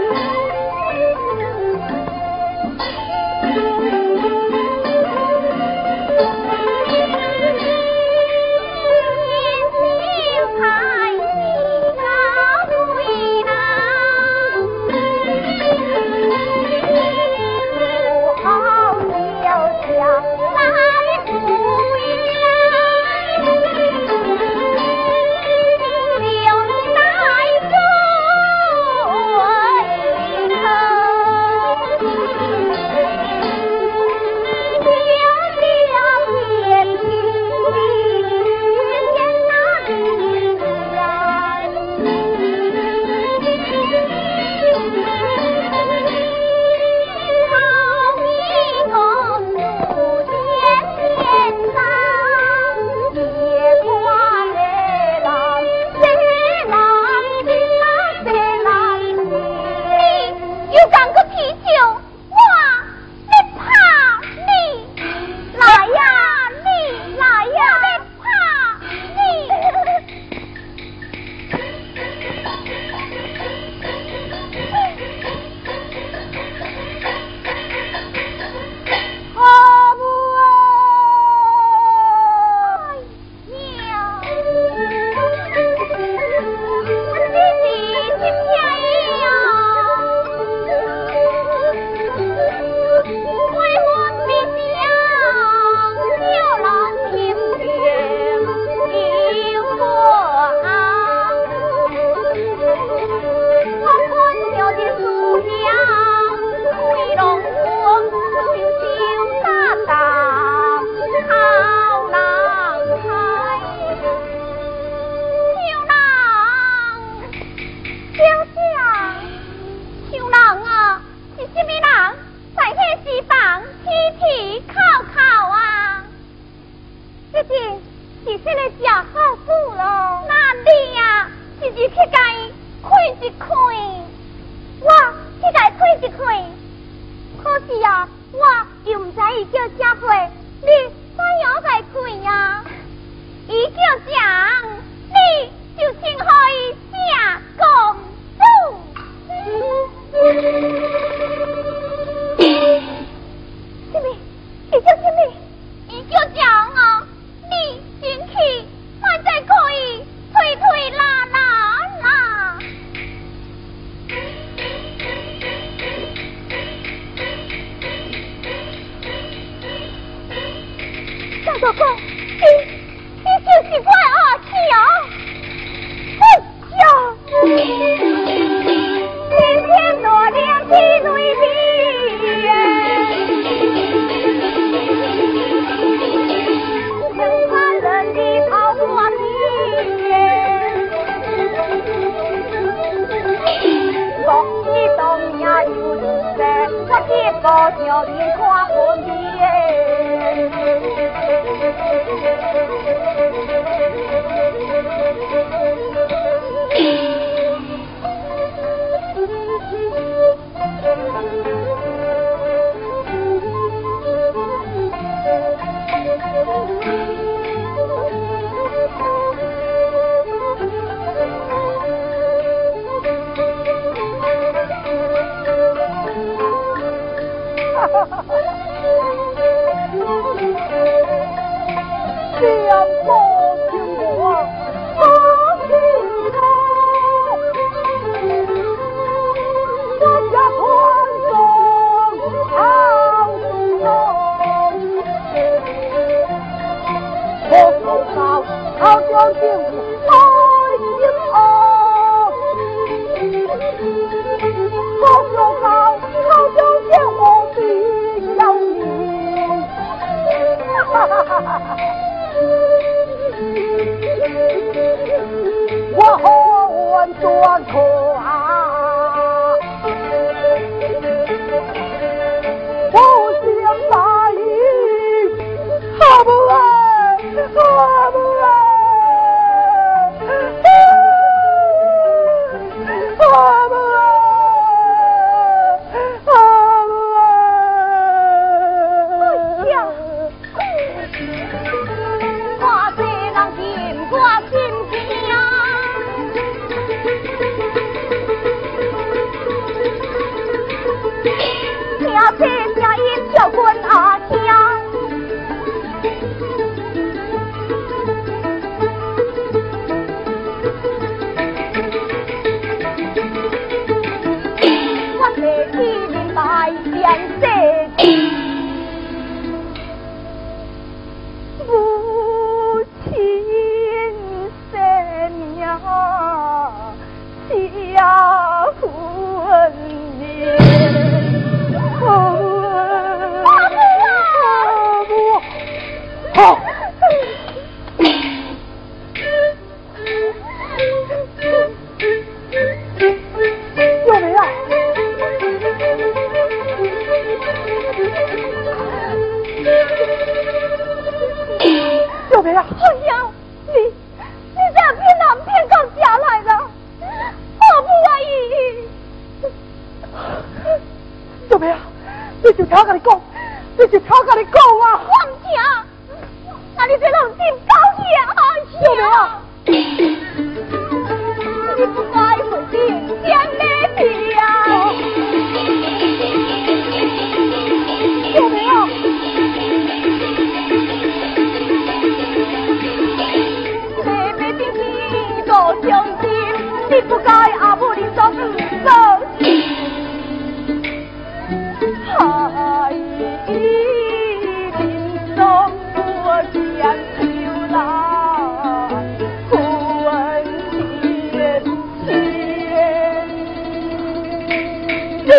[301.24, 304.61] 听了这声音叫滚啊跳。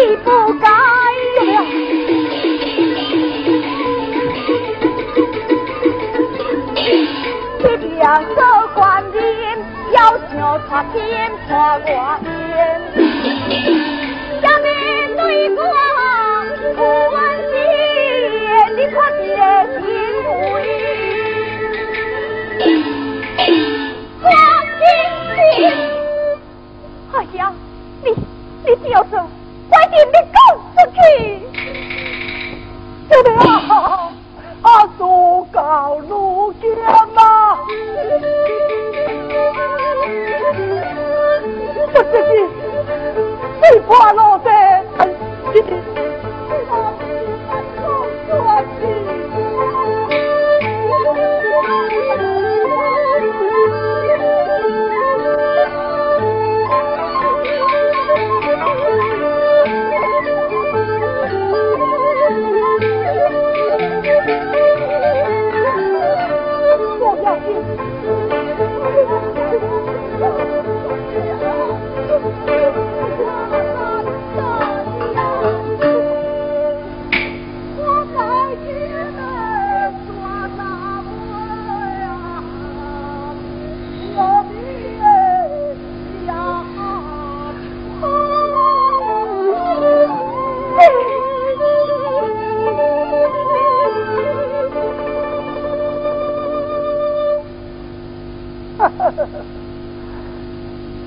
[0.05, 0.67] 你不该，
[7.61, 8.35] 这两手
[8.75, 9.21] 官兵
[9.93, 10.33] 要求
[10.69, 12.27] 他偏怕寡天，
[14.43, 14.67] 下面
[15.17, 15.23] 对。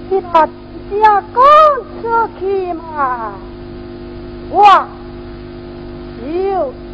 [0.09, 1.43] 给他下公
[2.01, 3.33] 出去嘛，
[4.49, 4.85] 我
[6.21, 6.25] 就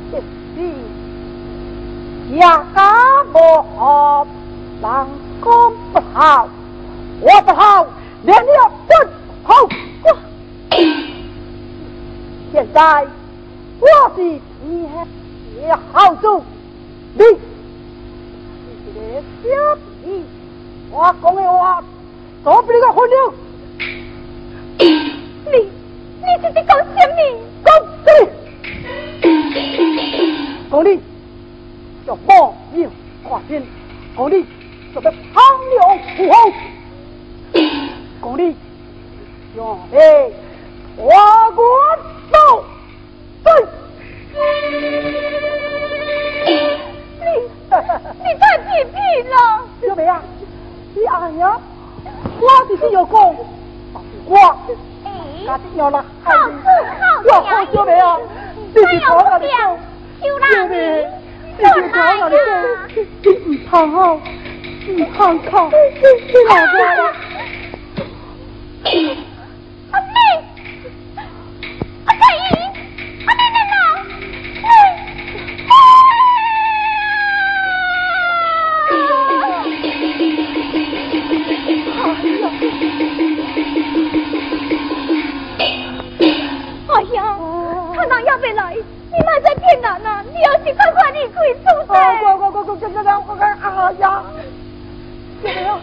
[0.08, 0.10] 一
[0.56, 2.80] 时家家
[3.32, 3.38] 不
[3.76, 4.26] 好，
[4.82, 5.08] 郎
[5.42, 5.52] 公
[5.92, 6.48] 不好，
[7.22, 7.88] 我不好，
[8.24, 8.48] 连你
[8.88, 8.92] 不
[9.44, 9.54] 好。
[9.64, 9.70] 我
[12.54, 13.08] 现在
[13.80, 14.20] 我的
[14.64, 15.06] 你还
[15.62, 16.44] 也好走，
[17.14, 17.24] 你
[18.86, 19.00] 你的
[19.44, 19.46] 小
[20.04, 20.08] 弟。
[20.92, 21.82] 我讲的话，
[22.44, 23.34] 左边个混流，
[24.78, 27.18] 你你这是讲什么？
[27.64, 28.08] 讲什
[30.70, 30.70] 么？
[30.70, 30.88] 讲你
[32.06, 32.90] 要莫命
[33.24, 33.64] 挂天，
[34.18, 34.46] 讲你
[34.94, 35.80] 要要抛流
[36.18, 36.36] 虎后，
[38.22, 38.40] 讲你
[39.56, 39.60] 要
[39.94, 39.96] 来
[40.98, 41.02] 我
[41.56, 41.60] 国
[42.32, 42.36] 嗯
[43.46, 43.48] 阵。
[47.22, 47.24] 你
[48.20, 48.96] 你太皮皮
[49.30, 49.34] 了，
[49.82, 50.12] 小梅啊！
[50.94, 51.60] 你阿娘，
[52.40, 53.14] 我就是要讲，
[54.26, 54.36] 我
[55.46, 56.52] 家的娘了，好子
[57.00, 58.18] 好，我好小妹啊，
[58.74, 59.46] 你去跑哪里？
[60.20, 64.20] 你去跑？
[64.88, 65.70] 你看好，
[68.84, 69.31] 你，你。
[91.42, 91.86] 快走的。
[91.88, 93.94] 快快快快快快快快快！
[93.94, 94.24] 呀，
[95.42, 95.82] 怎么样？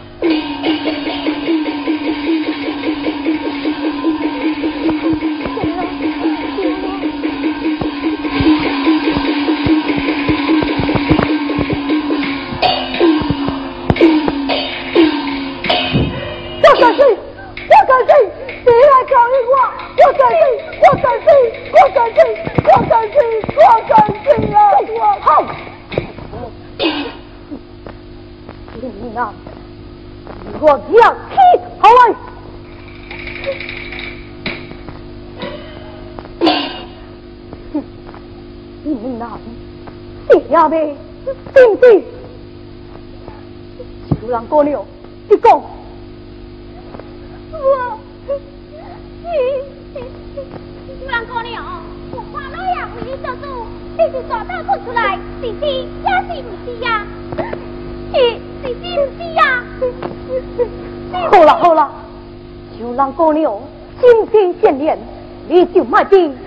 [66.05, 66.38] 定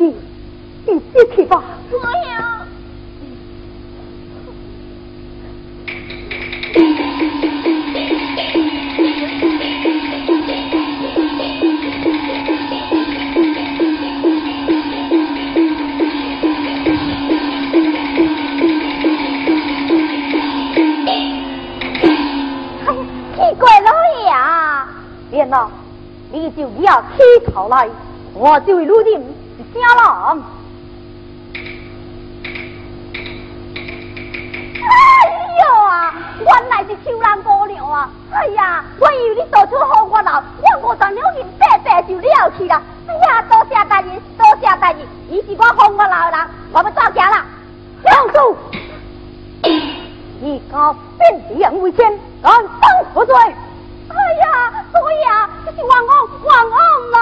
[0.00, 0.16] 你
[0.86, 1.62] 你接去吧。
[2.02, 2.66] 哎呀！
[25.50, 25.68] 呐，
[26.30, 27.88] 你就要起头来，
[28.34, 29.20] 我就会入定
[29.62, 30.42] 是啥人？
[34.82, 34.88] 哎
[35.60, 38.08] 呦啊，原来是秋兰姑娘啊！
[38.32, 40.42] 哎呀，我以为你做出好我老，
[40.82, 42.82] 我五丈两人白白就了去了。
[43.06, 47.44] 哎呀，多谢大人，多谢大人，伊是我好我老的人，我们抓家了。
[48.02, 48.56] 梁叔，
[50.40, 53.34] 你敢变两为先，敢当何罪？
[54.10, 54.44] 哎呀，
[54.92, 56.12] 对呀，这是王安，
[56.44, 56.80] 王安
[57.14, 57.18] 啊！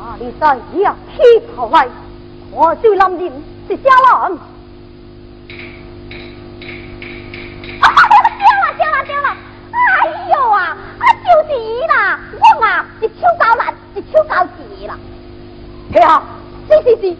[0.00, 0.42] 啊，你再
[0.80, 1.16] 要起
[1.54, 1.88] 头来，
[2.50, 3.20] 我就男人
[3.68, 4.38] 是家人。
[7.80, 7.86] 啊，
[8.38, 9.28] 惊了，惊了，惊了！
[9.72, 9.76] 哎
[10.32, 10.58] 呦啊，
[10.98, 12.66] 啊就是伊啦，我啊
[13.00, 14.98] 一手搞烂，一手搞死啦。
[15.92, 16.22] 是啊，
[16.68, 17.16] 是是是。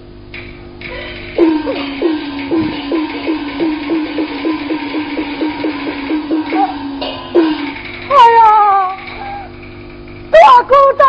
[10.68, 11.05] 大姑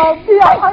[0.00, 0.69] 呐，要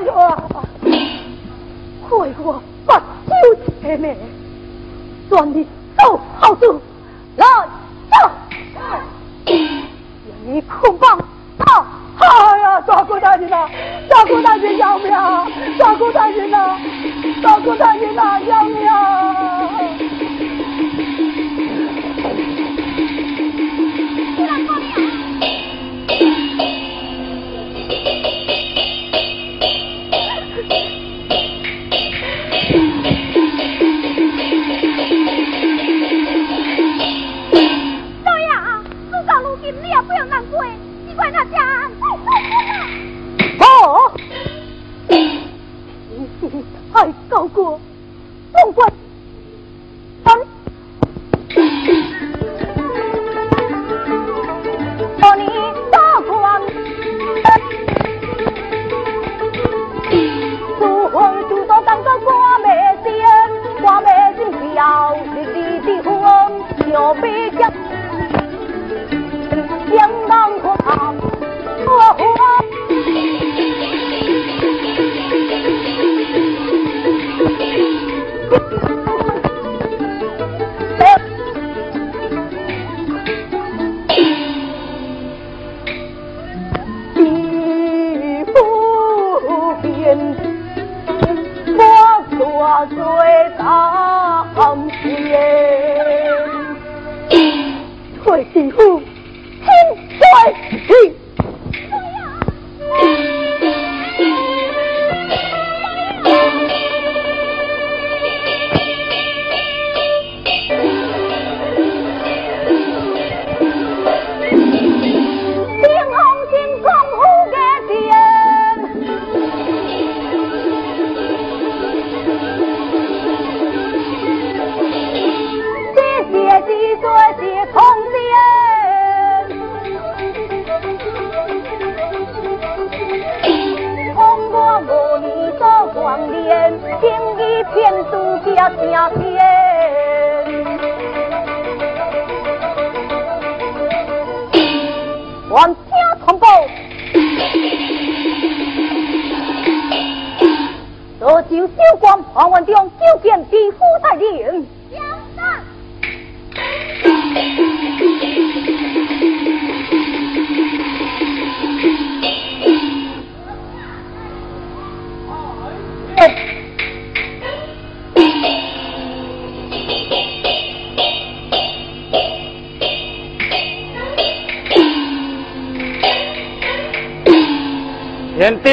[178.38, 178.70] 贤弟，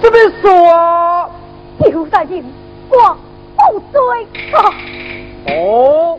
[0.00, 1.30] 什么说？
[1.80, 2.42] 刘大人，
[2.88, 3.14] 我
[3.56, 3.98] 不罪？
[4.54, 4.56] 啊！
[5.48, 6.18] 哦，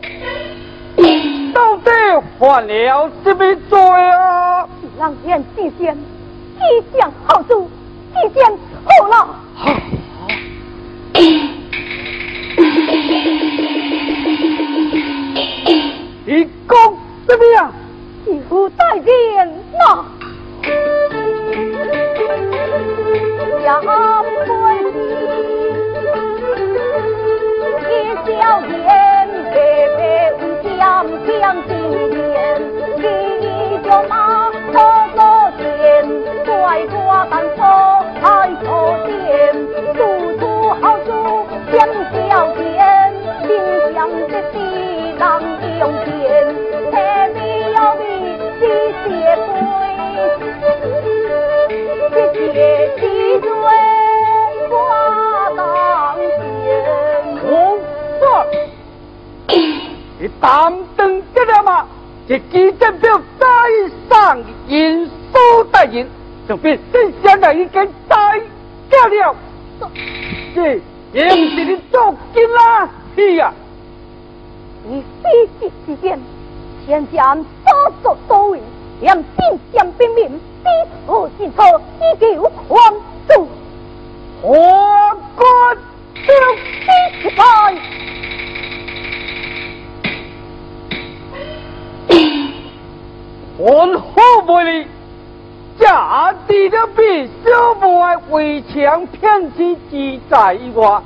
[1.52, 1.90] 到底
[2.38, 3.76] 犯了什么罪？
[3.80, 4.68] 啊？
[4.96, 7.68] 狼烟之先，一将好主，
[8.14, 9.14] 一将错了。
[16.24, 16.94] 你讲
[17.26, 17.72] 什么呀？
[18.24, 19.04] 刘大人
[19.72, 19.82] 呐！
[19.88, 20.15] 家
[22.76, 23.88] 欢
[24.92, 24.94] 喜，
[27.82, 27.90] 一
[28.24, 28.30] 笑
[28.62, 28.76] 颜，
[29.50, 29.56] 白
[29.96, 29.98] 白
[30.34, 30.76] 无疆
[31.26, 31.34] 疆
[31.66, 31.70] 纪
[32.14, 32.24] 念，
[32.98, 33.02] 一
[33.84, 34.12] 脚马
[34.72, 34.76] 走
[35.14, 35.18] 过
[35.58, 35.60] 天，
[36.44, 36.50] 拐
[36.86, 36.94] 过
[37.30, 37.58] 单车
[38.20, 38.24] 开
[38.64, 38.66] 头
[39.06, 39.08] 店，
[39.94, 39.98] 处
[40.38, 40.42] 处
[40.80, 41.08] 好处
[41.72, 41.74] 相
[42.12, 42.60] 交见，
[43.42, 43.48] 心
[43.94, 43.96] 想
[44.28, 44.54] 这地
[45.18, 45.24] 浪
[45.78, 46.14] 涌天，
[46.90, 46.94] 千
[47.34, 47.36] 里
[47.74, 48.02] 遥比
[48.60, 48.62] 几
[49.04, 49.50] 些归，
[52.10, 52.76] 这些。
[60.18, 61.86] 你当登得了吗？
[62.26, 63.46] 这记证表再
[64.08, 66.08] 上印书大人，
[66.48, 68.40] 就变真相的已经摘
[68.88, 69.36] 掉了。
[70.54, 70.80] 这
[71.12, 73.52] 也不是你做金啦，是呀。
[74.88, 76.18] 你非急之间，
[76.86, 78.60] 先将所作所为，
[79.02, 80.70] 让真相辨明，低
[81.06, 82.94] 头进错，以求宽
[83.28, 83.46] 恕。
[84.42, 84.50] 皇
[85.36, 85.78] 冠
[86.26, 86.28] 就
[87.22, 87.40] 必败。
[93.58, 94.86] 皇后不理，
[95.78, 97.86] 假地的比小妹
[98.30, 101.02] 围墙骗妻记在外，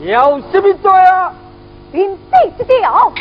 [0.00, 1.34] 有什么罪啊？
[1.92, 2.18] 连地
[2.56, 3.12] 之条，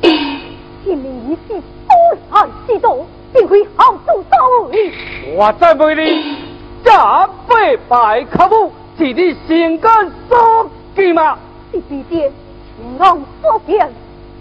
[0.00, 4.36] 今年一世多害之多，定会好处到
[4.70, 4.92] 位。
[5.34, 6.36] 我再问你，
[6.84, 11.38] 假被拜客户是你心肝所记吗？
[11.72, 12.30] 是必定，
[12.76, 13.90] 情郎所见。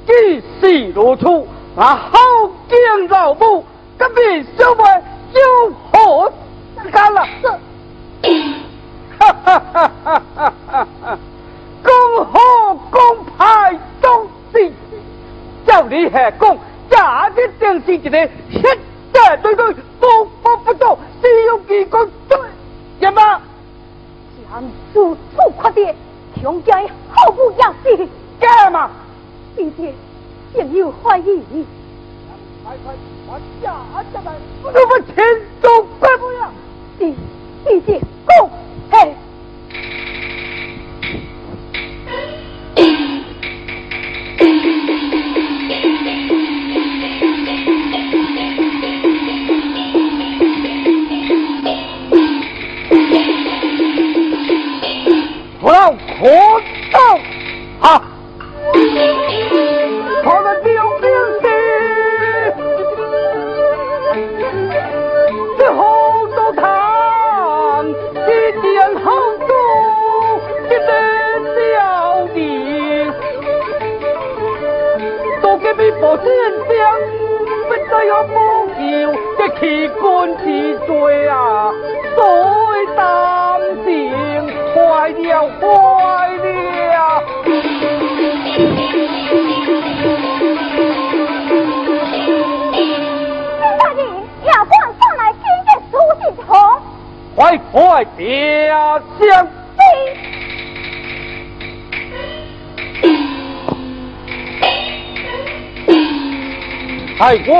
[0.05, 1.25] 既是如此。
[1.75, 2.19] 那好
[2.67, 3.63] 敬老母，
[3.97, 4.83] 隔壁小妹
[5.33, 6.33] 有何
[6.91, 7.25] 干了？
[9.17, 10.53] 哈哈哈哈哈
[11.01, 11.17] 哈！
[11.83, 12.39] 恭贺
[12.89, 14.71] 公派中士，
[15.65, 16.57] 叫你下讲，
[17.35, 18.09] 这一定是一个
[18.51, 18.79] 血
[19.13, 22.37] 债对对，不不不做，使用机关对，
[22.99, 23.41] 什么？
[24.51, 25.95] 将处处快点，
[26.41, 28.07] 强奸毫不掩饰，
[28.39, 28.89] 干嘛？
[29.55, 29.93] 并且。
[30.53, 31.41] 竟有怀疑，
[32.61, 32.93] 快快
[33.25, 33.73] 把下
[34.11, 34.33] 下来！
[34.61, 35.23] 我们前
[35.61, 36.51] 走快步呀！
[36.99, 37.15] 弟
[37.63, 38.49] 弟姐，共
[38.91, 39.15] 嘿。
[55.63, 55.95] 我要活
[56.91, 56.99] 到
[57.81, 58.01] 啊！
[60.23, 60.67] 我的救
[60.99, 61.05] 命
[61.43, 61.45] 的，
[65.59, 65.81] 这后
[66.35, 66.63] 头堂，
[67.87, 67.91] 一
[68.59, 69.05] 点好
[69.45, 69.49] 处，
[70.65, 70.89] 一点
[71.55, 71.77] 小
[72.33, 72.37] 的，
[75.43, 76.25] 都给你保险
[76.67, 76.73] 箱，
[77.67, 78.35] 不再有保
[78.81, 78.81] 佑
[79.37, 79.61] 这器
[80.01, 80.01] 官
[80.39, 80.43] 之
[80.87, 80.89] 罪
[81.27, 81.71] 啊！
[82.15, 82.19] 所
[82.95, 82.99] 担
[85.31, 87.23] 要坏了！
[93.79, 93.99] 大人，
[94.43, 94.51] 夜，
[97.33, 98.71] 快快别相
[99.17, 99.19] 知，
[107.17, 107.55] 快快。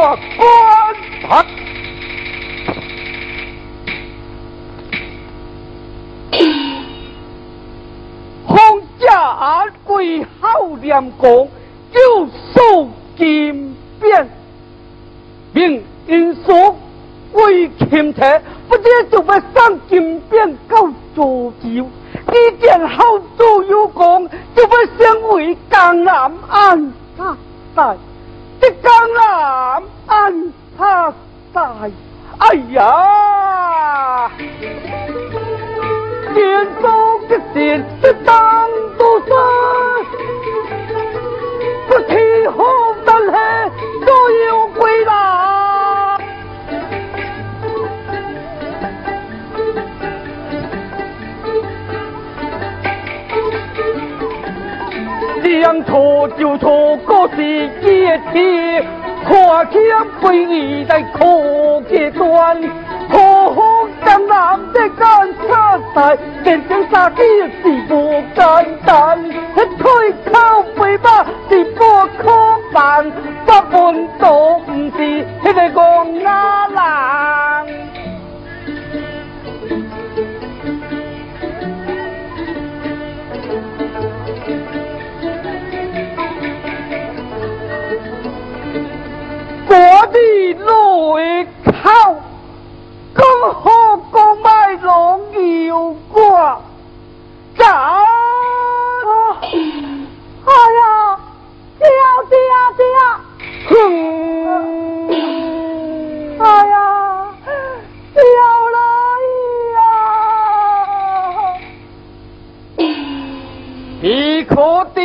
[10.91, 11.60] 好廉
[66.71, 67.21] 人生杀机
[67.61, 69.29] 是不简单。
[69.77, 71.83] 推靠背马是不
[72.17, 72.31] 可
[72.71, 73.11] 办，
[73.45, 77.67] 八分都不是那个公阿郎。
[89.67, 89.73] 我
[90.07, 90.17] 的
[90.53, 92.15] 内靠，
[93.13, 95.19] 刚好公卖龙
[95.65, 96.61] 有挂，
[97.57, 97.63] 走！
[100.43, 100.81] 哎呀，
[101.79, 101.87] 掉
[102.29, 102.35] 掉
[102.77, 102.85] 掉！
[103.69, 103.71] 哼！
[106.39, 106.73] 哎呀，
[108.13, 108.21] 掉
[108.73, 108.77] 了
[109.75, 109.79] 呀！
[114.01, 114.55] 你可
[114.93, 114.99] 地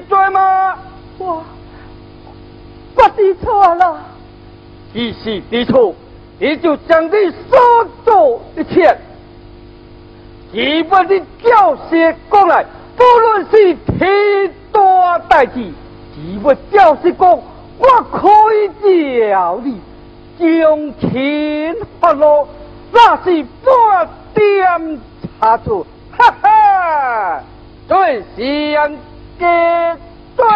[0.00, 0.78] 罪吗？
[1.18, 1.42] 我。
[2.94, 4.00] 我知错了，
[4.92, 5.94] 既是知错，
[6.38, 7.10] 你就将你
[7.50, 7.58] 所
[8.04, 8.96] 做一切，
[10.56, 12.64] 基本的教些讲来，
[12.96, 15.52] 不论是天大代志，
[16.14, 18.70] 基本教师讲，我可以
[19.28, 19.78] 教你
[20.38, 22.48] 将钱发落，
[22.90, 24.98] 那是半点
[25.38, 27.42] 差错，哈哈，
[27.86, 28.96] 最相
[29.38, 29.44] 给
[30.38, 30.46] 对。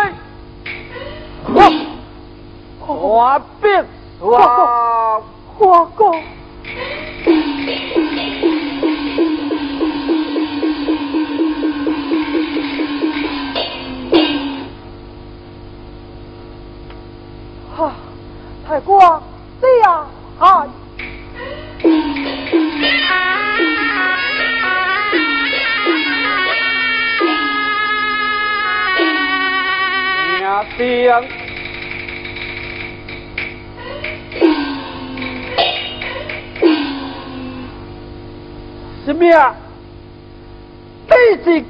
[2.87, 3.69] 我必
[4.19, 5.23] 我
[5.59, 6.11] 我哥，
[18.70, 19.20] 快过
[19.61, 20.06] 对呀
[20.38, 20.64] 啊！
[30.38, 31.12] 娘爹。
[39.04, 39.52] 什么啊？
[41.09, 41.66] 你是紧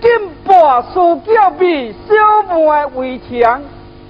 [0.00, 0.08] 紧
[0.44, 2.14] 把手脚比小
[2.44, 3.60] 妹为强，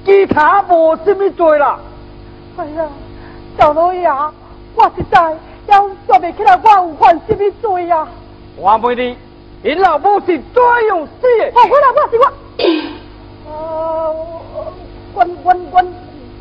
[0.04, 1.78] 其他无什么罪啦。
[2.56, 2.86] 哎呀，
[3.58, 4.08] 小老爷，
[4.76, 5.36] 我实在
[5.66, 8.06] 要说不起来，我有犯什么罪呀？
[8.56, 9.16] 我问你，
[9.62, 11.52] 你老母是怎样死的？
[11.52, 12.24] 我我老母是我，
[13.50, 14.14] 呃，
[15.14, 15.84] 我我我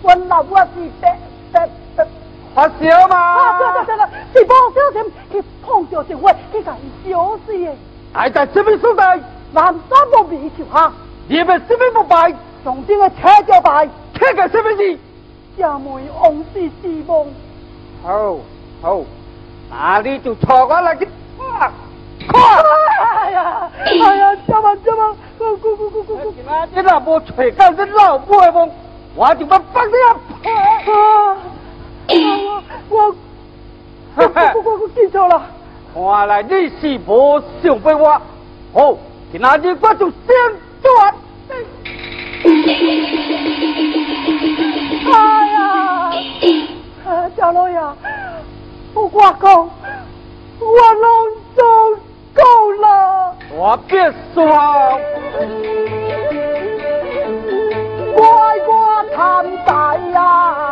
[0.03, 1.17] 我老母是白
[1.51, 2.07] 白白。
[2.53, 3.17] 发烧吗？
[3.17, 7.71] 啊，对对对对，是不小心去碰着一位，去甲伊烧死的。
[8.13, 9.19] 还在什么所在？
[9.51, 10.91] 南山木面桥下。
[11.27, 12.31] 你们什么不败？
[12.63, 14.99] 上天的车就败，车个什么事？
[15.57, 15.89] 家妹
[16.21, 17.27] 往事之梦。
[18.03, 18.37] 好，
[18.81, 19.01] 好，
[19.69, 21.71] 那你就坐我来去看。
[22.27, 22.63] 看！
[23.23, 26.33] 哎呀，哎呀，这么这么，咕咕咕咕咕咕。
[26.73, 28.71] 你若无吹干你老母的梦，
[29.15, 30.15] 我就要放你啊！
[32.09, 32.15] 我
[32.89, 33.15] 我我
[34.15, 34.21] 我
[34.63, 35.41] 我我记错了。
[35.93, 38.21] 看来你是无想被我，
[38.73, 38.97] 好，
[39.31, 40.15] 今仔日我就先
[40.81, 41.13] 转。
[46.13, 46.19] 哎
[47.15, 47.75] 呀，小老爷，
[48.93, 49.69] 我讲，
[50.59, 51.09] 我拢
[51.55, 51.63] 都
[52.35, 52.41] 够
[52.79, 53.35] 了。
[53.55, 54.45] 我别说，
[58.15, 58.69] 乖乖
[59.15, 59.17] 坦
[59.65, 60.62] 白呀。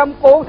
[0.00, 0.48] I'm old.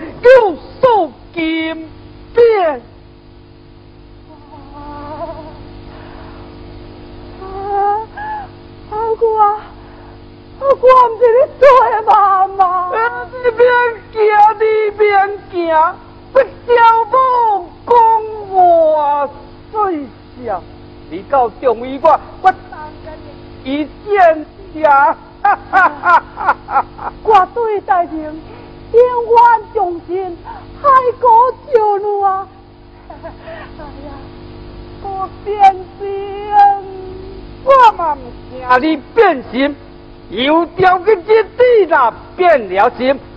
[42.82, 43.31] Báo.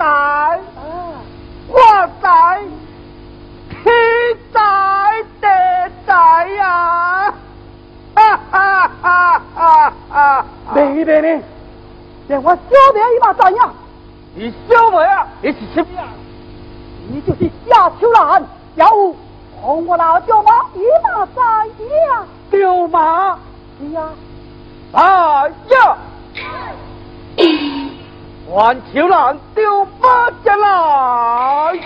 [0.00, 0.58] 在，
[1.68, 1.76] 我
[2.22, 2.62] 在，
[3.68, 3.84] 天
[4.50, 4.58] 在
[5.42, 5.46] 地
[6.06, 7.34] 在呀！
[8.14, 10.46] 哈哈哈哈哈！
[10.72, 11.42] 别呢别呢，
[12.28, 12.60] 连我小
[12.94, 13.70] 妹一把在呀！
[14.34, 16.04] 你小我啊，你是什么呀？
[17.10, 18.42] 你就是夏秋兰，
[18.76, 19.14] 要有
[19.60, 21.42] 红我老舅妈也嘛在
[22.08, 22.24] 呀？
[22.50, 23.38] 舅妈，
[23.92, 24.08] 呀，
[24.92, 25.98] 哎呀！
[28.52, 30.06] 万球兰丢不
[30.44, 31.78] 下来。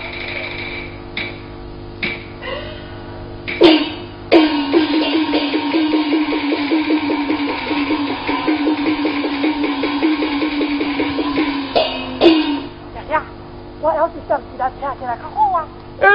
[13.81, 15.67] 我要是将吉他弹起来，可好啊？
[16.01, 16.07] 哎，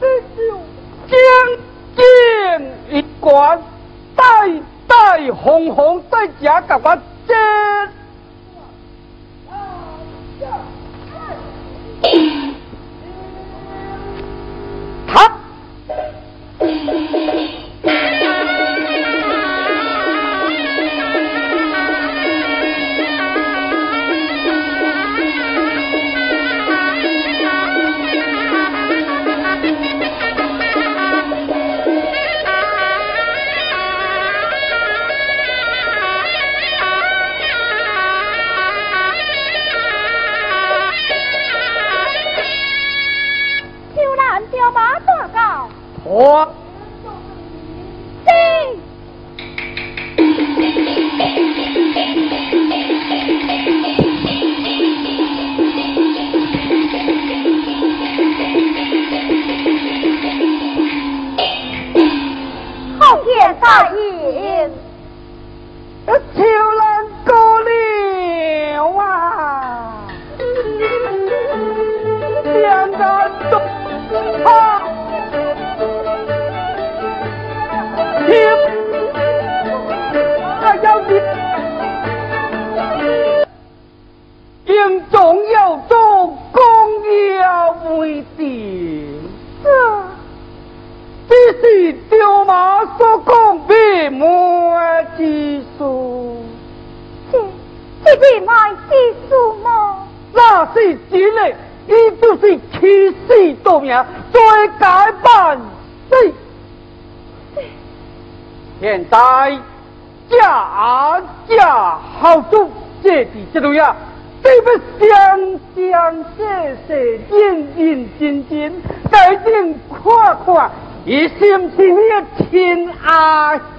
[0.00, 0.58] 这就
[1.06, 1.16] 将
[1.94, 2.02] 将
[2.90, 3.62] 一关，
[4.16, 4.24] 代
[4.88, 7.00] 代红红在家干嘛？
[7.28, 7.59] 这。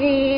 [0.02, 0.31] 阿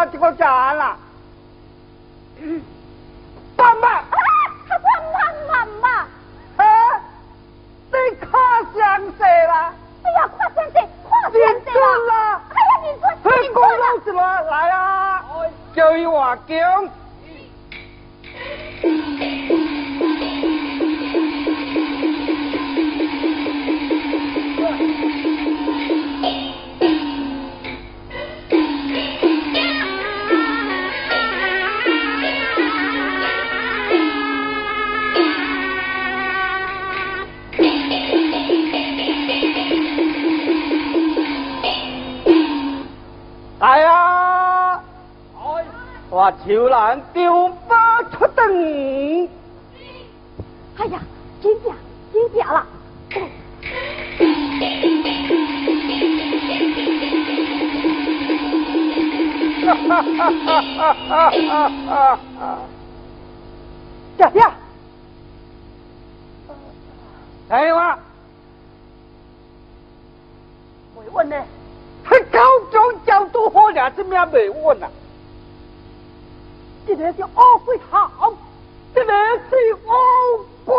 [0.00, 0.96] 妈这个咋啦？
[3.54, 4.06] 爸妈，啊，
[4.70, 4.72] 我
[5.12, 6.06] 妈妈妈，
[6.56, 6.64] 哎，
[7.92, 8.26] 你可
[8.78, 9.74] 相识啦？
[10.02, 12.40] 哎呀，快先生，快先认生准啦？
[12.48, 15.22] 哎呀，认准，嘿，讲认准老实话，来啊，
[15.74, 16.88] 叫伊话讲。
[46.30, 49.28] 我求人丢把出灯。
[50.76, 51.00] 哎呀，
[51.42, 51.74] 真假，
[52.12, 52.66] 真假了。
[59.66, 60.30] 哈哈哈
[60.70, 62.58] 哈哈哈哈！
[64.16, 64.40] 姐姐，
[67.48, 67.98] 哎我，
[70.94, 71.36] 没问呢，
[72.04, 72.38] 他高
[72.70, 74.88] 中教都好俩，怎没问啊？
[76.90, 78.36] 这个是乌龟头，
[78.92, 79.12] 这个
[79.48, 80.74] 是乌龟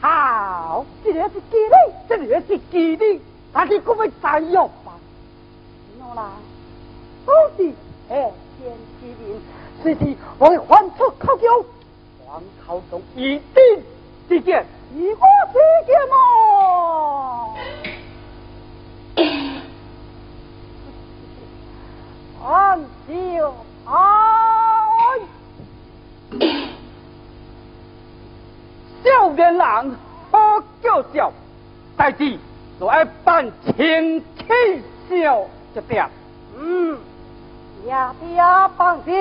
[0.00, 1.74] 头，这个是鸡哩，
[2.08, 3.20] 这个是鸡哩，
[3.52, 4.92] 他是讲要摘药吧？
[6.00, 6.30] 喏啦，
[7.26, 7.66] 好是
[8.08, 8.72] 下天。
[9.00, 9.40] 之命，
[9.82, 11.64] 随时我会还出口叫，
[12.24, 13.82] 黄口中一定
[14.28, 14.64] 之见。
[14.94, 16.07] 以我之见
[29.82, 29.96] 人
[30.30, 31.32] 好叫嚣，
[31.96, 32.36] 代志
[32.80, 35.42] 就爱办清气笑
[35.74, 36.08] 一点。
[36.58, 36.98] 嗯，
[37.84, 38.42] 爹爹
[38.76, 39.14] 放心，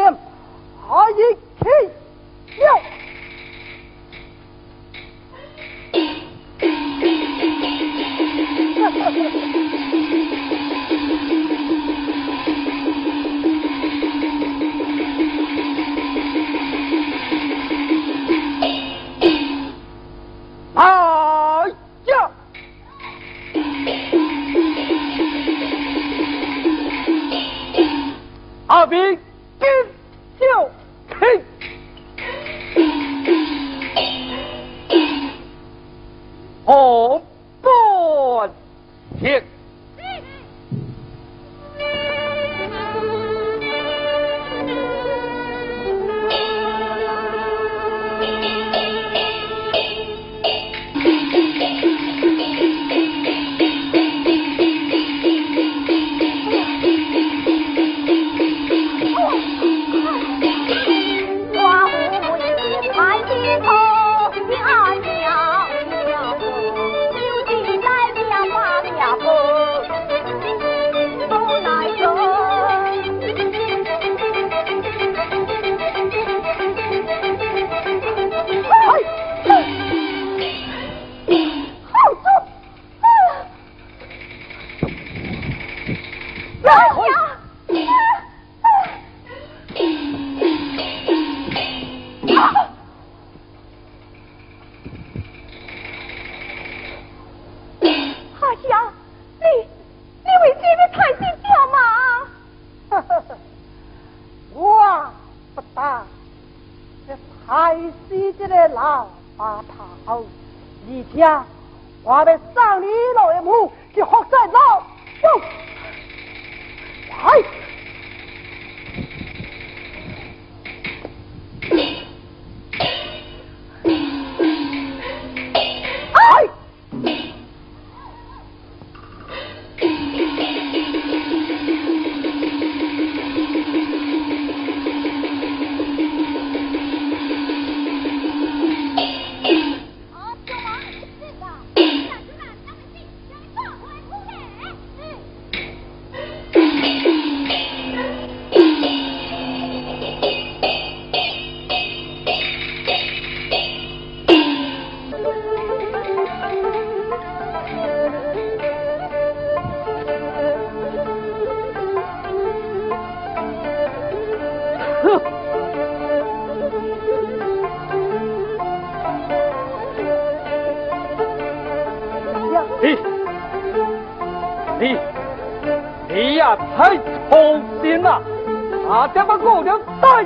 [179.38, 180.24] 把姑娘带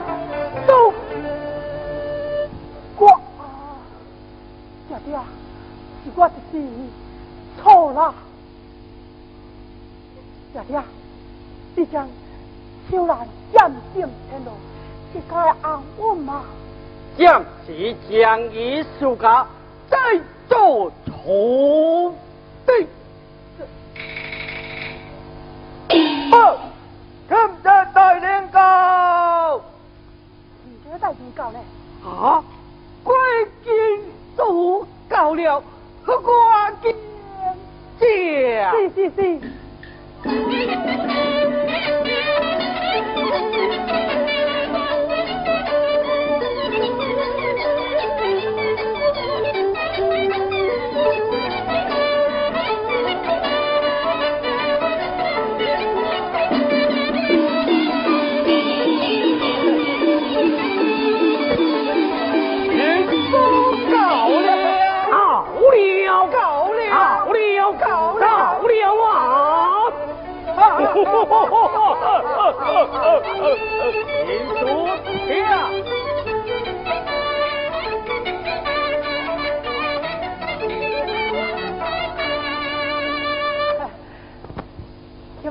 [0.66, 0.94] 走。
[2.98, 3.20] 我
[4.88, 5.20] 爹爹，
[6.04, 6.62] 是我的事。
[7.62, 8.14] 错了。
[10.54, 10.82] 爹爹，
[11.76, 12.08] 你将
[12.90, 14.52] 秋兰养定天路，
[15.14, 16.44] 是该安稳吗？
[17.18, 19.46] 将其将一暑假
[19.90, 19.98] 再
[20.48, 22.14] 做处
[22.68, 22.88] 理。
[26.32, 26.58] 好，
[27.28, 28.60] 今日大领告，
[32.04, 32.44] 啊，
[33.04, 33.14] 贵
[33.64, 33.72] 经
[34.36, 35.64] 做告了，
[36.06, 36.14] 我
[36.82, 36.96] 见
[38.00, 38.72] 见。
[38.72, 39.20] 是是是。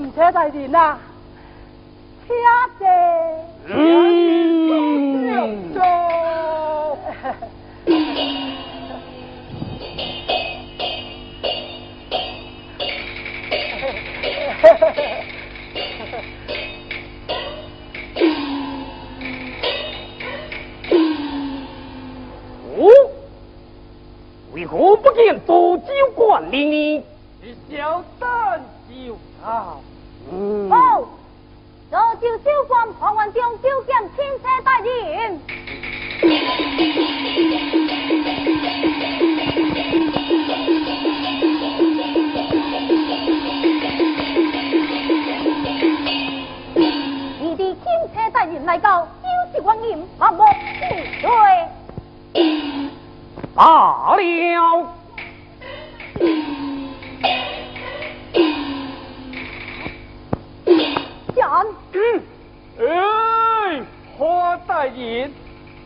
[0.01, 0.97] 唔车大人呐，
[2.27, 2.35] 车
[2.79, 4.40] 子。
[24.53, 27.03] 为何不见多酒馆令呢？
[27.71, 29.81] 小三就好。
[30.69, 31.09] 好，
[31.91, 35.41] 若就小官黄万中就见亲车大人。
[48.61, 50.45] 人来到，就是王爷麻木
[51.23, 51.31] 对。
[53.55, 53.65] 罢
[54.17, 54.19] 了。
[61.93, 62.23] 嗯，
[62.79, 63.83] 哎，
[64.19, 65.33] 花大人，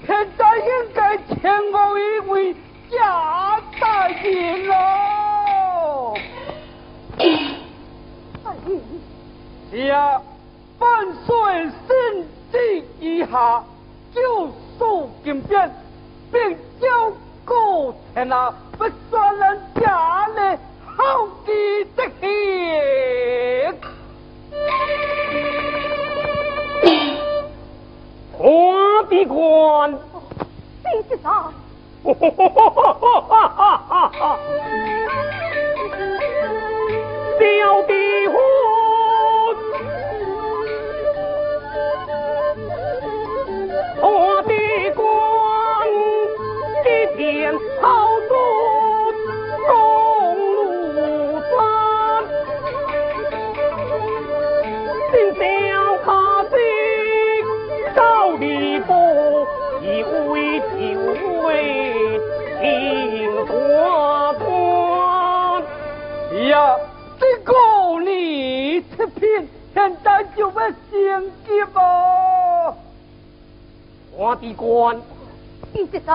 [0.04, 0.64] 现在应
[0.94, 1.36] 该请
[1.72, 2.54] 我一位
[2.90, 4.74] 贾大人喽。
[8.42, 8.82] 大人，
[9.70, 10.20] 是啊，
[10.80, 11.34] 万岁
[11.86, 13.64] 圣旨以下，
[14.14, 14.48] 就
[14.78, 15.74] 速进变，
[16.30, 17.12] 并交
[17.44, 20.58] 过天下不算人家的
[20.96, 21.52] 好的
[21.96, 22.24] 德行。
[28.38, 28.42] 花
[29.10, 29.98] 的官，
[30.84, 31.52] 谁知道？
[37.40, 37.92] 小的
[38.28, 38.34] 婚，
[44.06, 44.52] 我的
[44.94, 45.02] 官，
[46.84, 46.86] 一
[47.16, 47.86] 天好
[48.28, 48.32] 做
[49.66, 49.72] 公
[50.94, 51.48] 路山，
[55.10, 55.42] 今宵
[56.04, 56.10] 卡
[56.44, 56.52] 子
[57.96, 57.98] 高
[58.36, 58.44] 地
[58.80, 58.92] 波，
[59.80, 59.84] 一
[60.28, 60.70] 位就
[61.46, 61.48] 为
[62.60, 62.62] 情
[63.46, 63.50] 大
[64.34, 64.44] 官
[66.48, 66.52] 呀。
[67.18, 67.48] 这个
[68.04, 70.54] 你这片现在就要
[70.90, 70.92] 升
[71.46, 71.78] 级哦，
[74.24, 74.96] 我的官，
[75.74, 76.14] 一直在？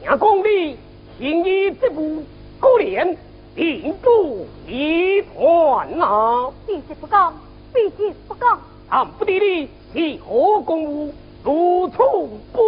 [0.00, 0.78] 听讲你
[1.18, 2.22] 行医这部
[2.60, 3.18] 过年
[3.56, 6.52] 定住一团啊！
[6.68, 7.34] 必是不讲，
[7.74, 8.60] 必是不讲。
[8.90, 12.62] 俺不得你是何公务，如处不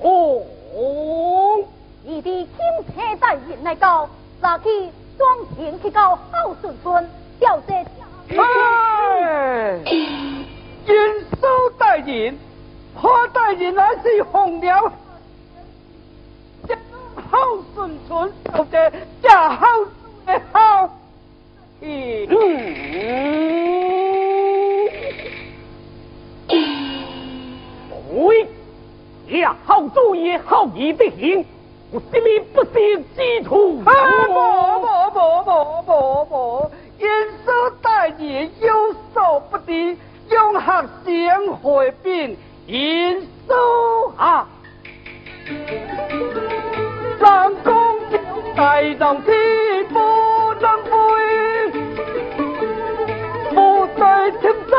[0.00, 1.64] 红。
[2.02, 2.48] 你的亲
[2.96, 4.08] 车大人来到，
[4.40, 4.68] 拿去。
[5.16, 7.74] 装钱去到好顺村，调这
[8.36, 11.46] 哎，严守
[11.78, 12.36] 大人，
[12.94, 14.92] 何大人乃是红了，
[17.30, 17.38] 好
[17.74, 18.92] 顺村，调这
[19.22, 19.66] 家好
[20.24, 20.88] 的好。
[21.80, 22.28] 嗯，
[28.14, 28.48] 喂，
[29.40, 31.44] 呀，好主意，好意的行。
[31.90, 32.70] 我心里不是
[33.16, 33.78] 基础。
[33.78, 33.90] 不不
[35.10, 35.50] 不不
[35.82, 37.08] 不不，严
[37.44, 39.98] 守大人有所不敌，
[40.30, 42.36] 永合相会变，
[42.66, 44.48] 严守啊！
[47.20, 47.72] 南宫
[48.56, 49.98] 大道之不
[50.58, 50.90] 上飞，
[53.54, 54.72] 不在天上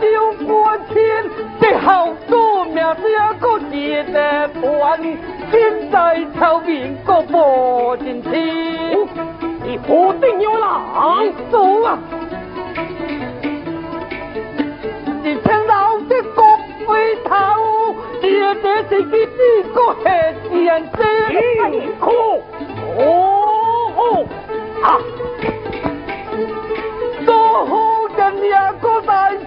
[0.00, 1.24] 就过天，
[1.60, 4.98] 这好多命也个结得断，
[5.50, 8.30] 现在朝面个无进去，
[9.64, 11.98] 你不定有狼走啊！
[16.88, 17.28] 回头，
[18.22, 19.26] 这这是几
[19.74, 20.08] 个黑
[20.58, 20.96] 眼睛？
[22.00, 22.06] 哭
[22.96, 24.24] 哦
[24.82, 24.96] 啊！
[27.26, 27.28] 做
[27.66, 27.76] 好
[28.16, 29.38] 人也个大心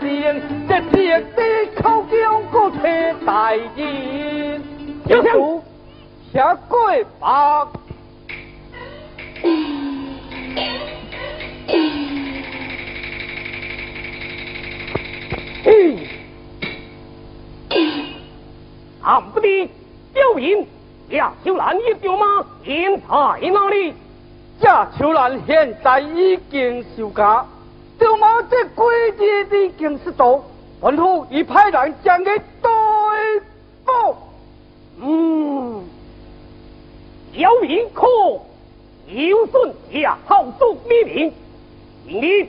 [0.00, 1.40] 情，这铁地
[1.80, 2.82] 口叫个车
[3.24, 4.60] 大人，
[5.06, 5.62] 有请
[6.32, 7.68] 下跪吧。
[19.02, 19.70] 俺不的
[20.12, 20.66] 表演，
[21.10, 22.44] 亚秋兰一丢吗？
[22.64, 23.94] 现在哪里？
[24.60, 27.46] 亚秋兰现在已经休假，
[27.98, 30.42] 就毛这规矩已经是到，
[30.82, 32.30] 吩咐已派人将给
[32.60, 32.68] 逮
[33.84, 34.16] 捕。
[35.02, 35.82] 嗯，
[37.32, 38.06] 表演可
[39.08, 41.32] 有顺亚好主命令，
[42.06, 42.48] 今日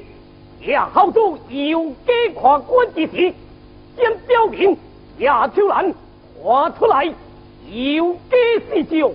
[0.71, 3.33] 亚好主有给跨关之时，
[3.97, 4.77] 将表演
[5.19, 5.93] 亚秋兰
[6.43, 7.05] 画出来，
[7.69, 8.37] 有给
[8.69, 9.13] 是就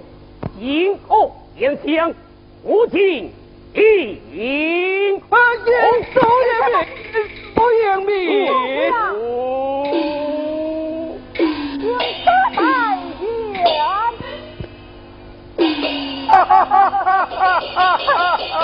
[0.60, 2.14] 因恶言相，
[2.62, 3.32] 无情
[3.74, 5.72] 应发言
[6.14, 6.86] 所言明，
[7.54, 8.12] 所言明。
[16.28, 18.20] 哈哈哈哈哈哈！
[18.52, 18.58] 啊，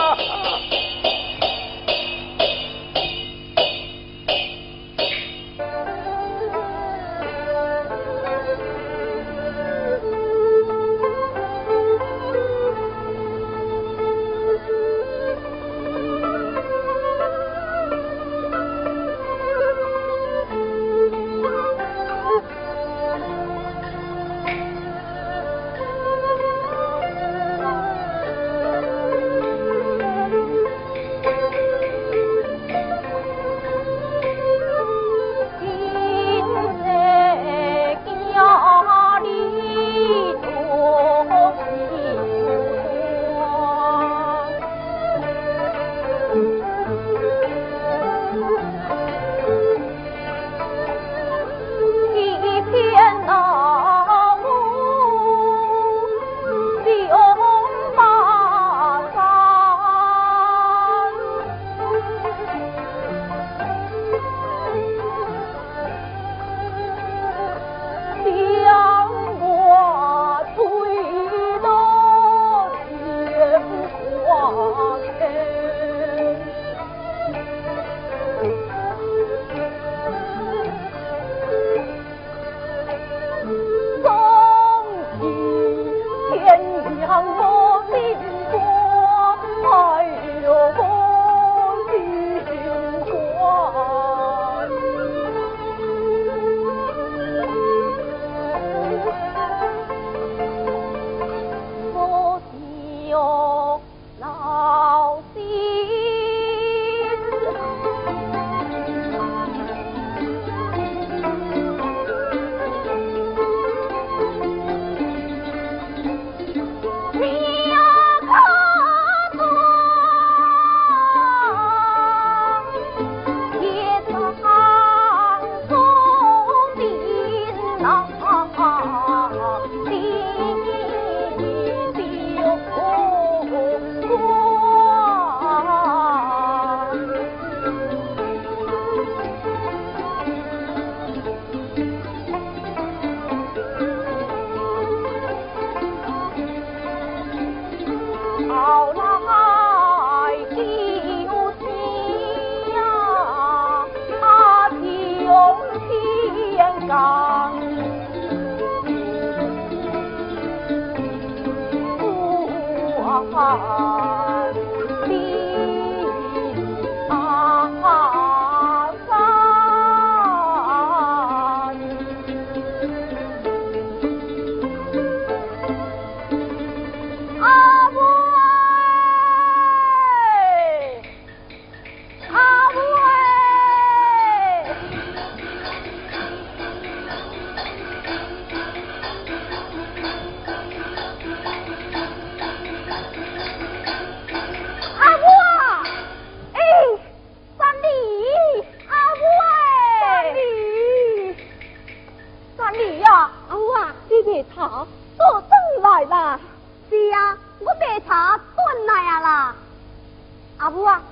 [210.62, 211.02] 阿母啊。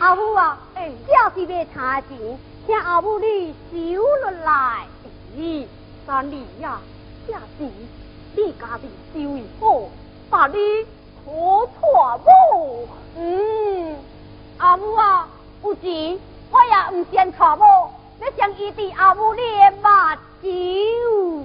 [0.00, 2.18] 阿母啊，哎，这是买茶钱，
[2.66, 4.84] 请阿母你收落来。
[5.36, 5.64] 咦，
[6.04, 6.80] 三弟呀，
[7.28, 7.70] 这是
[8.34, 9.88] 你家己收一好，
[10.28, 10.56] 把你
[11.24, 12.88] 可错不？
[13.16, 13.96] 嗯，
[14.58, 15.28] 阿母啊，
[15.62, 16.18] 有钱
[16.50, 17.64] 我也唔嫌错某，
[18.20, 19.88] 要将伊伫阿母你的目
[20.42, 21.44] 睭。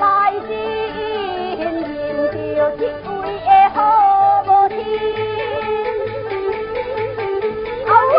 [0.00, 0.58] 来新
[1.54, 1.58] 迎
[2.56, 2.82] 着这
[3.20, 3.76] 位的好
[4.44, 4.74] 母亲，
[7.86, 8.12] 阿母，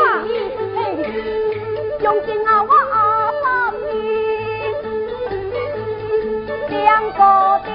[2.02, 2.96] 相信啊我阿
[3.42, 3.44] 三
[6.70, 6.80] 两
[7.12, 7.20] 个
[7.66, 7.68] 丁，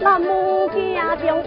[0.00, 0.26] 那母
[0.72, 0.74] 亲
[1.16, 1.42] 将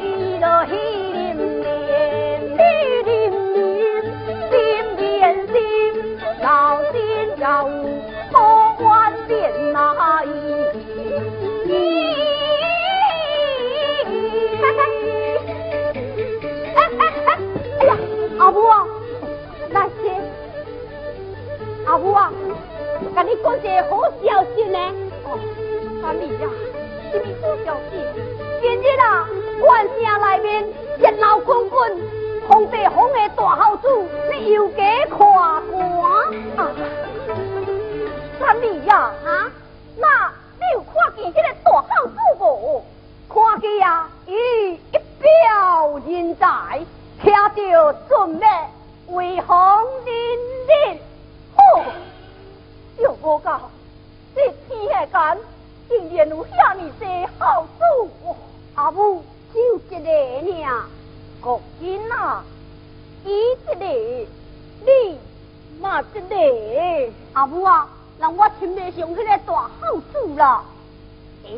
[27.45, 28.01] 好消息？
[28.59, 29.29] 今日啊，
[29.61, 32.01] 县城内面热闹滚滚，
[32.49, 33.87] 皇帝封的大孝子，
[34.31, 34.81] 你又给
[35.11, 36.31] 看官啊？
[38.41, 39.51] 阿丽呀，啊？
[39.95, 42.83] 那你有看见这个大孝子无？
[43.29, 44.33] 看见呀，伊
[44.73, 46.83] 一表人才，
[47.21, 48.47] 听着准备
[49.09, 50.15] 为皇人
[50.67, 50.97] 人。
[51.57, 51.83] 哦，
[52.97, 53.51] 有无够，
[54.33, 55.37] 这天下间
[55.87, 57.07] 竟然有遐尼多
[57.39, 58.39] 孝子？
[58.75, 59.23] 阿母
[59.53, 60.83] 就一个呢，
[61.41, 62.43] 国君啊，
[63.23, 63.85] 伊一个，
[64.85, 65.19] 你
[65.79, 67.89] 嘛一个，阿母啊。
[68.17, 70.63] 让我亲未上迄个大孝子啦！
[71.43, 71.51] 诶，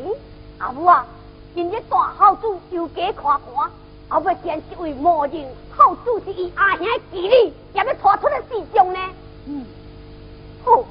[0.58, 1.06] 阿母啊，
[1.54, 3.70] 今日大孝子又加夸官，
[4.08, 8.98] 后尾见一位魔人，孝子是伊阿兄的弟弟，也要拖出来示众呢。
[9.46, 9.64] 嗯，
[10.64, 10.82] 好，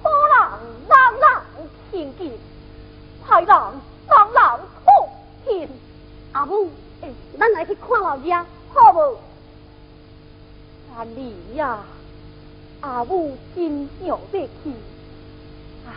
[0.00, 2.30] 好人人人听见，
[3.26, 5.08] 坏人人人痛
[5.44, 5.68] 听。
[6.32, 6.70] 阿母，
[7.00, 8.34] 诶，咱来去看老爷，
[8.72, 9.18] 好无？
[10.96, 11.78] 阿弟呀！
[12.80, 14.48] 阿母真想要去，
[15.86, 15.92] 唉，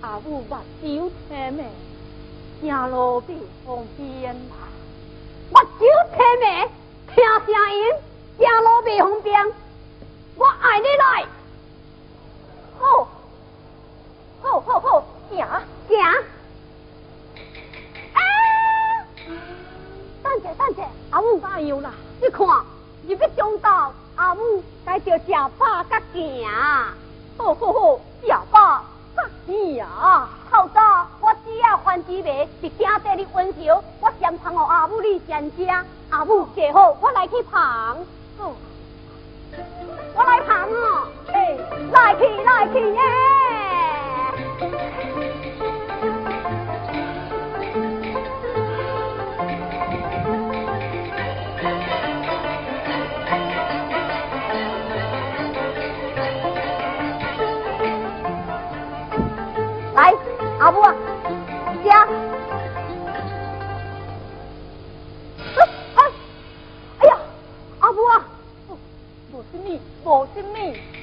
[0.00, 1.70] 阿母目睭青眉，
[2.60, 3.32] 行路不
[3.64, 4.56] 方便啦。
[5.50, 6.68] 目睭青眉，
[7.14, 7.84] 听声音，
[8.38, 9.46] 行路不方便。
[10.34, 11.26] 我爱你来，
[12.80, 13.08] 好，
[14.42, 15.46] 好，好，好，行，
[15.88, 15.98] 行。
[18.12, 18.20] 啊！
[20.22, 21.90] 等者，等者，阿母加油啦！
[22.20, 22.46] 你看，
[23.02, 23.92] 你要中到。
[24.16, 25.24] 阿母，该着食
[25.58, 26.48] 饱甲行，
[27.36, 28.82] 好好好，食饱
[29.14, 29.84] 甲行。
[30.50, 35.66] 好早，我只要还几杯，是惊得你温柔，我先捧互阿母你先食。
[36.08, 38.06] 阿母坐好，我来去捧。
[40.14, 41.58] 我来捧哦，哎，
[41.92, 43.00] 来去来去耶！
[59.94, 60.14] 来
[60.58, 60.94] 阿母啊，
[61.84, 62.06] 家，
[65.96, 67.18] 哎呀，
[67.80, 68.24] 阿母啊，
[69.32, 70.95] 无什么，无什么，哎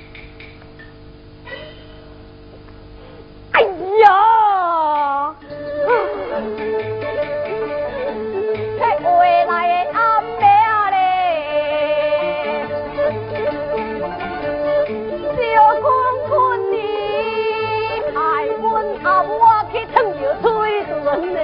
[21.14, 21.38] 烫着嘴唇嘞，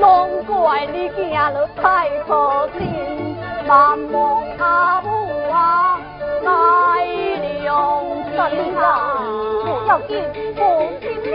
[0.00, 2.32] 拢怪你行了太粗。
[2.78, 3.36] 心，
[3.68, 5.08] 万望阿母
[5.52, 6.00] 啊
[6.42, 6.50] 来
[7.62, 7.70] 两
[8.50, 8.82] 心啊，
[9.62, 10.10] 不要紧，
[10.56, 10.60] 放
[11.00, 11.26] 心你，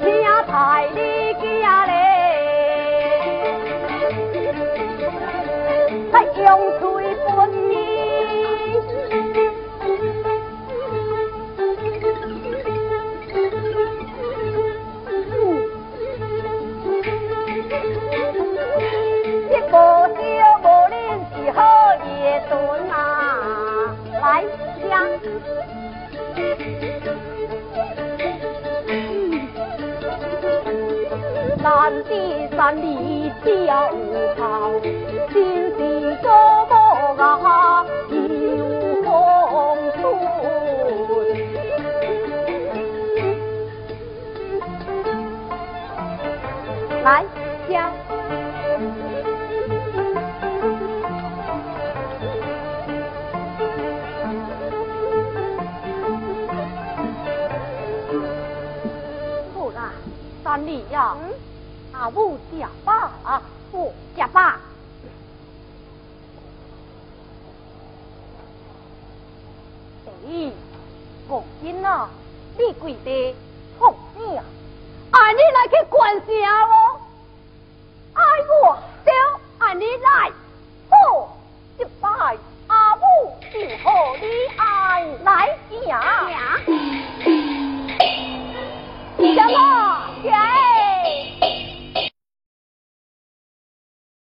[0.00, 0.04] 听
[0.46, 0.52] 太
[32.56, 33.74] 山里只有
[34.36, 34.80] 头，
[35.32, 35.34] 真
[35.76, 35.78] 是
[36.22, 36.30] 做
[36.70, 36.72] 无
[37.20, 37.84] 啊有
[39.02, 39.06] 风
[39.92, 40.02] 春。
[47.02, 47.06] 来
[47.68, 47.72] 家。
[59.52, 59.78] 好啦，
[60.44, 61.16] 三里呀，
[61.92, 62.43] 阿母食饱